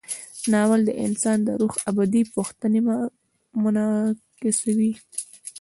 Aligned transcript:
ناول 0.51 0.81
د 0.85 0.91
انسان 1.05 1.37
د 1.43 1.49
روح 1.61 1.73
ابدي 1.89 2.21
پوښتنې 2.35 2.79
منعکسوي. 3.63 4.93